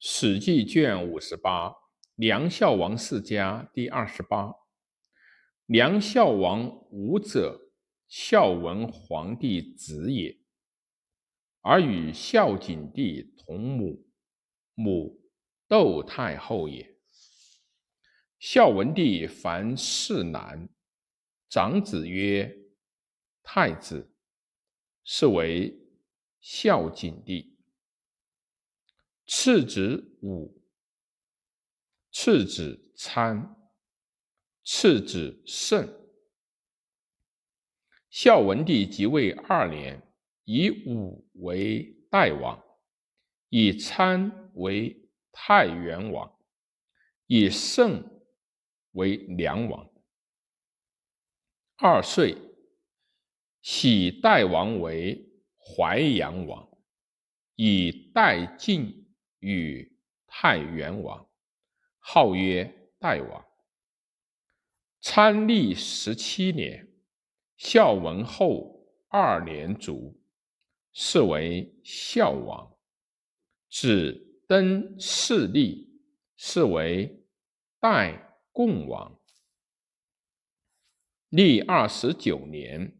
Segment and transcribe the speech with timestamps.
[0.00, 1.74] 史记》卷五十八，
[2.14, 4.54] 梁孝王世家第二十八。
[5.66, 7.72] 梁孝王武者，
[8.06, 10.38] 孝文皇帝子也，
[11.62, 14.06] 而与孝景帝同母，
[14.74, 15.20] 母
[15.66, 16.96] 窦太后也。
[18.38, 20.68] 孝文帝凡事男，
[21.48, 22.56] 长子曰
[23.42, 24.14] 太子，
[25.02, 25.76] 是为
[26.40, 27.57] 孝景帝。
[29.30, 30.58] 次子武，
[32.10, 33.54] 次子参，
[34.64, 35.86] 次子胜。
[38.08, 40.02] 孝文帝即位二年，
[40.44, 42.58] 以武为代王，
[43.50, 46.34] 以参为太原王，
[47.26, 48.02] 以胜
[48.92, 49.92] 为梁王。
[51.76, 52.34] 二岁，
[53.60, 56.66] 喜代王为淮阳王，
[57.56, 59.04] 以代晋。
[59.40, 61.28] 与太原王，
[61.98, 63.44] 号曰代王。
[65.00, 66.92] 参历十七年，
[67.56, 70.20] 孝文后二年卒，
[70.92, 72.76] 是为孝王。
[73.70, 75.88] 子登嗣立，
[76.36, 77.24] 是为
[77.78, 79.20] 代共王。
[81.28, 82.98] 历二十九年，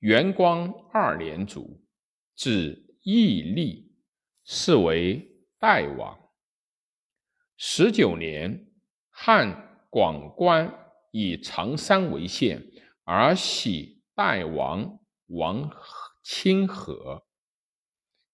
[0.00, 1.80] 元光二年卒，
[2.34, 3.92] 子义立，
[4.44, 5.37] 是为。
[5.60, 6.16] 代王
[7.56, 8.70] 十九年，
[9.10, 10.72] 汉广官
[11.10, 12.62] 以长山为县，
[13.02, 15.68] 而喜代王王
[16.22, 17.26] 清河。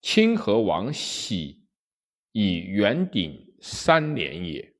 [0.03, 1.67] 清河王喜
[2.33, 4.75] 以元鼎三年也。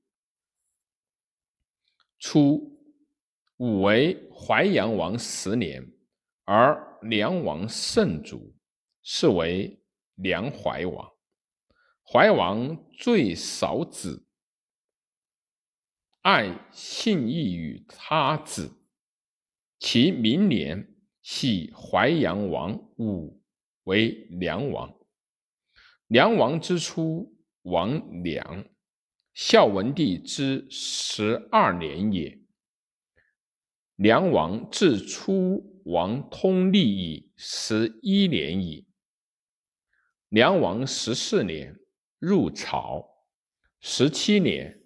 [2.19, 2.79] 初，
[3.57, 5.83] 武为淮阳王十年，
[6.45, 8.55] 而梁王胜卒，
[9.03, 9.83] 是为
[10.17, 11.11] 梁怀王。
[12.07, 14.27] 怀王最少子，
[16.21, 18.71] 爱信义于他子。
[19.79, 23.43] 其明年，系淮阳王武
[23.85, 24.95] 为梁王。
[26.07, 28.65] 梁王之初，王梁。
[29.33, 32.39] 孝文帝之十二年也。
[33.97, 38.87] 梁王自初王通历已十一年矣。
[40.29, 41.81] 梁王十四年。
[42.27, 43.07] 入朝
[43.81, 44.83] 十七年、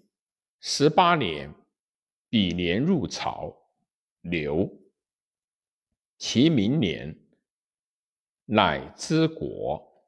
[0.58, 1.54] 十八年，
[2.28, 3.56] 比年入朝，
[4.22, 4.68] 留。
[6.16, 7.16] 其明年，
[8.46, 10.04] 乃知国。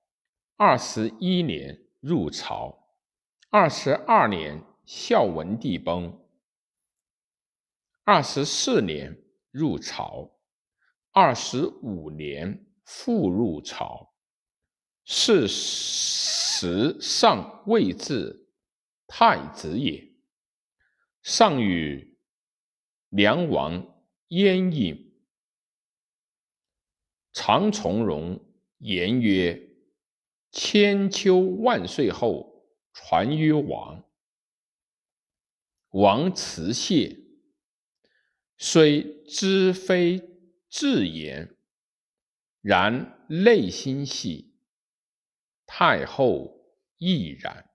[0.56, 2.96] 二十一年入朝，
[3.48, 6.20] 二十二年孝文帝崩。
[8.02, 9.16] 二十四年
[9.52, 10.28] 入朝，
[11.12, 14.16] 二十五年复入朝，
[15.04, 15.46] 是。
[16.60, 18.50] 时尚未至
[19.06, 20.12] 太子也。
[21.22, 22.18] 上与
[23.08, 25.18] 梁王燕隐、
[27.32, 28.44] 常从容
[28.76, 29.70] 言曰
[30.52, 34.04] ：“千秋万岁后，传于王。
[35.92, 37.16] 王辞谢，
[38.58, 40.20] 虽知非
[40.68, 41.56] 自言，
[42.60, 44.48] 然内心喜。”
[45.72, 46.50] 太后
[46.98, 47.69] 亦然。